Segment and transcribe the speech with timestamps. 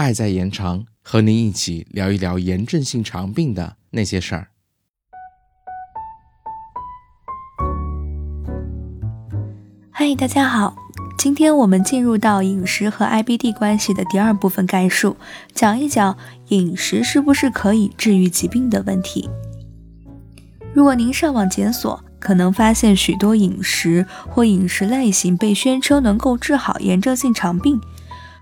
[0.00, 4.48] 爱在延长，和您一起聊一聊炎症性肠病的那些事儿。
[9.90, 10.74] 嗨，大家好，
[11.18, 15.18] 今天我们进入到饮食和 IBD 关系的第二部分概述，
[15.52, 16.16] 讲一讲
[16.48, 19.28] 饮食是不是可以治愈疾病的问题。
[20.72, 27.78] 如果您上网检索，可能发现许多饮食或饮食类型被宣称能够治好炎症性肠病，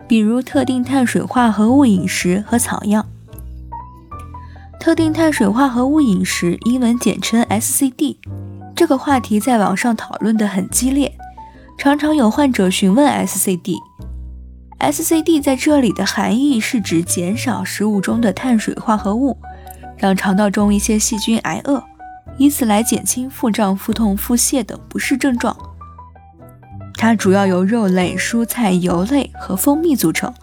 [0.08, 3.04] 比如特定碳水化合物饮食和草药。
[4.80, 8.16] 特定碳水化合物饮食英文简称 SCD，
[8.74, 11.14] 这个话题在网上讨论的很激烈，
[11.76, 13.76] 常常有患者询问 SCD。
[14.80, 19.36] SCD 在这里的含义是指减少食物中的碳水化合物，
[19.98, 21.82] 让肠道中一些细菌挨饿。
[22.38, 25.54] 以此来减轻腹胀、腹痛、腹泻等不适症状。
[26.98, 30.34] 它主要由肉类、蔬菜、油类和蜂蜜组成。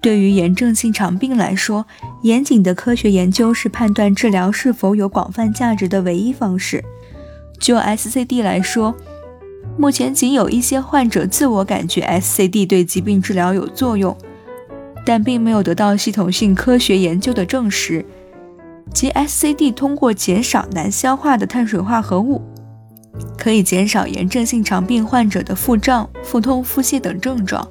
[0.00, 1.84] 对于炎症性肠病来说，
[2.22, 6.82] 严谨的科学研究是判断治疗是否有广泛价值的唯一方式。
[7.58, 8.94] 就 SCD 来说，
[9.76, 14.16] 目前仅有一些患者自我感觉 SCD 对疾病治疗有作用，
[15.04, 18.06] 但并没有得到系统性科学研究的证实。
[18.94, 22.40] 即 SCD 通过减少难消化的碳水化合物，
[23.38, 27.66] 可以减少炎症性肠病患者的腹胀、腹痛、腹泻等症状，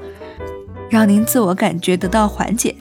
[0.90, 2.76] 让您自我感觉得到缓解。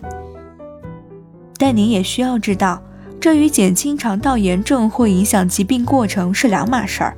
[1.57, 2.83] 但您也需要知道，
[3.21, 7.17] 这与减轻肠道炎症或影响疾病过程是两码事儿。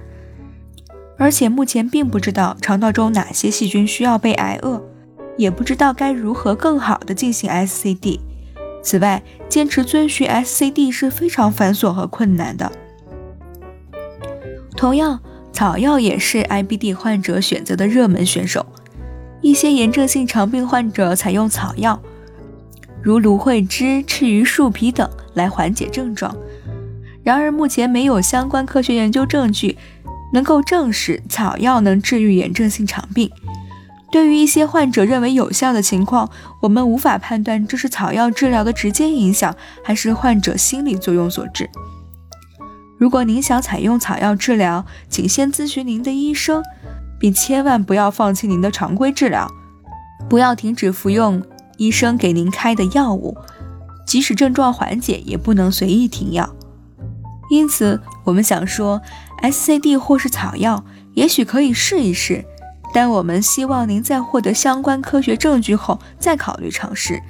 [1.18, 4.82] 而且目前并不知道肠道中哪些细菌需要被挨饿，
[5.36, 8.20] 也不知道该如何更好地进行 SCD。
[8.82, 12.72] 此外，坚持遵循 SCD 是非常繁琐和困难的。
[14.74, 15.20] 同样，
[15.52, 18.64] 草药也是 IBD 患者选择的热门选手。
[19.42, 22.00] 一些炎症性肠病患者采用草药，
[23.02, 26.36] 如芦荟汁、赤鱼树皮等来缓解症状。
[27.22, 29.76] 然而，目前没有相关科学研究证据
[30.32, 33.30] 能够证实草药能治愈炎症性肠病。
[34.10, 36.28] 对于一些患者认为有效的情况，
[36.60, 39.54] 我们无法判断这是草药治疗的直接影响，
[39.84, 41.70] 还是患者心理作用所致。
[43.00, 46.62] 如果您想采用草药治疗，请先咨询您的医生，
[47.18, 49.50] 并千万不要放弃您的常规治疗，
[50.28, 51.42] 不要停止服用
[51.78, 53.34] 医生给您开的药物，
[54.06, 56.54] 即使症状缓解，也不能随意停药。
[57.48, 59.00] 因此，我们想说
[59.42, 60.84] ，SCD 或是草药，
[61.14, 62.44] 也许可以试一试。
[62.92, 67.22] 但我们希望您在获得相关科学证据后再考虑尝试。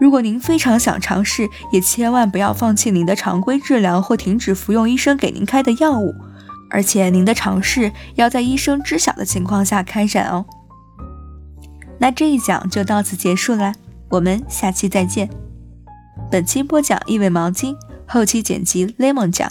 [0.00, 6.14] 如果您非常想尝试，也千万不要放弃您的常规治疗或停止服用医生给您开的药物。
[6.70, 10.44] 而且您的尝试要在医生知晓的情况下开展哦。
[11.98, 13.72] 那这一讲就到此结束了，
[14.10, 15.28] 我们下期再见。
[16.30, 17.74] 本期播讲异味毛巾，
[18.06, 19.50] 后期剪辑 Lemon 讲。